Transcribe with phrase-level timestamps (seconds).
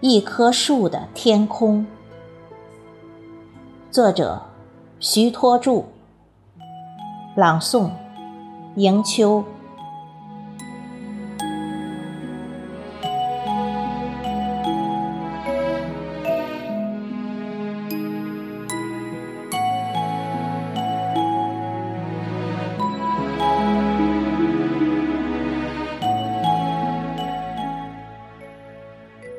[0.00, 1.84] 一棵树的天空，
[3.90, 4.40] 作者
[5.00, 5.84] 徐托著，
[7.34, 7.90] 朗诵
[8.76, 9.44] 迎秋。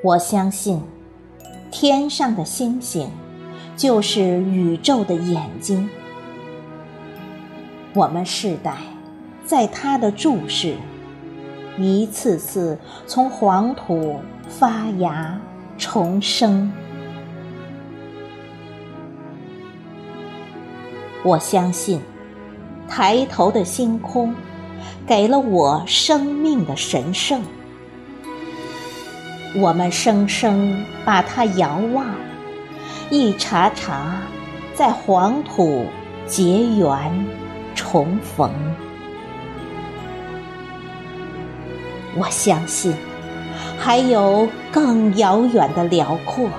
[0.04, 0.82] 我相信，
[1.72, 3.10] 天上的星星
[3.78, 5.90] 就是宇宙的眼睛。
[7.94, 8.76] 我们世代
[9.46, 10.76] 在它的注视，
[11.78, 15.40] 一次次从黄土发芽
[15.78, 16.70] 重生。
[21.24, 22.02] 我相信，
[22.90, 24.36] 抬头的星空
[25.08, 27.42] 给了我生命的神圣。
[29.56, 32.08] 我们生生把它遥望，
[33.12, 34.18] 一茬茬
[34.74, 35.86] 在黄土
[36.26, 37.26] 结缘
[37.76, 38.50] 重逢。
[42.16, 42.96] 我相信，
[43.78, 46.50] 还有更遥远的辽阔，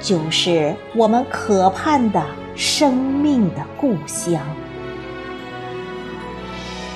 [0.00, 2.20] 就是我们渴盼的
[2.56, 4.40] 生命的故乡。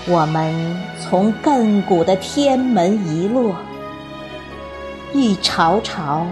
[0.08, 3.54] 我们从亘古的天门一落。
[5.14, 6.26] 一潮潮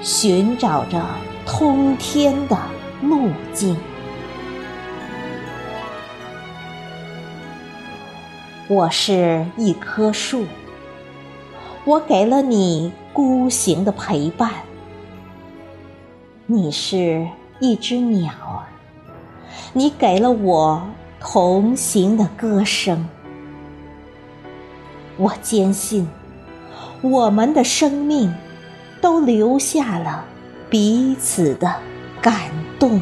[0.00, 1.04] 寻找着
[1.44, 2.56] 通天的
[3.02, 3.76] 路径。
[8.66, 10.46] 我是一棵树，
[11.84, 14.48] 我给了你孤行的陪伴；
[16.46, 17.28] 你是
[17.60, 18.64] 一只鸟儿，
[19.74, 20.82] 你给了我
[21.20, 23.06] 同行的歌声。
[25.18, 26.08] 我坚信。
[27.04, 28.32] 我们的生命
[29.02, 30.24] 都留下了
[30.70, 31.70] 彼此的
[32.22, 32.34] 感
[32.78, 32.98] 动。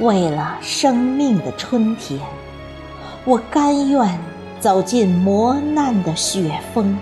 [0.00, 2.18] 为了生命的春天，
[3.24, 4.18] 我甘愿
[4.58, 6.96] 走进磨难的雪峰；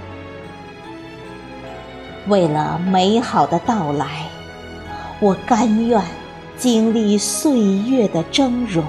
[2.26, 4.26] 为了美好的到来，
[5.20, 6.02] 我甘愿
[6.58, 8.82] 经历岁月的峥嵘，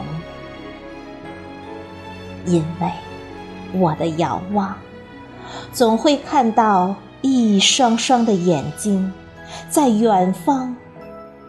[2.46, 2.92] 因为。
[3.74, 4.76] 我的遥望，
[5.72, 9.12] 总会看到一双双的眼睛，
[9.70, 10.76] 在远方，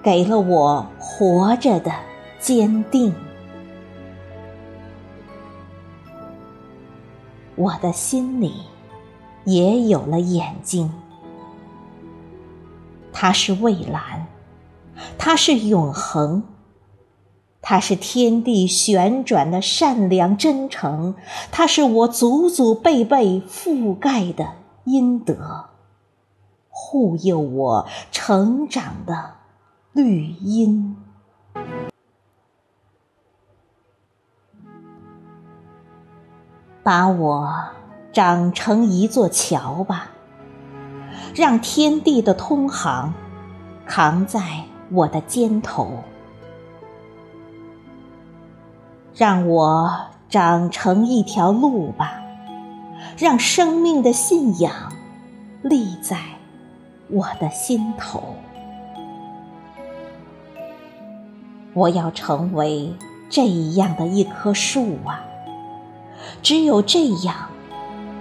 [0.02, 1.92] 给了我活着的
[2.38, 3.14] 坚定。
[7.56, 8.54] 我的心里
[9.44, 10.92] 也有了眼睛，
[13.12, 14.26] 它是蔚蓝，
[15.18, 16.42] 它是永恒。
[17.60, 21.14] 它是天地旋转的善良真诚，
[21.50, 24.54] 它是我祖祖辈辈覆盖的
[24.84, 25.66] 阴德，
[26.70, 29.32] 护佑我成长的
[29.92, 30.97] 绿荫。
[36.82, 37.52] 把我
[38.14, 40.12] 长成一座桥吧，
[41.34, 43.12] 让天地的通航
[43.84, 46.02] 扛在我的肩头。
[49.18, 49.90] 让我
[50.28, 52.22] 长成一条路吧，
[53.16, 54.72] 让生命的信仰
[55.60, 56.16] 立在
[57.10, 58.22] 我的心头。
[61.74, 62.94] 我要成为
[63.28, 65.24] 这样的一棵树啊！
[66.40, 67.34] 只有这样，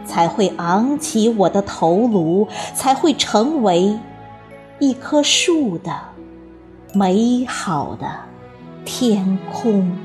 [0.03, 3.95] 才会昂起我的头颅，才会成为
[4.79, 5.95] 一棵树的
[6.91, 8.09] 美好的
[8.83, 9.95] 天空。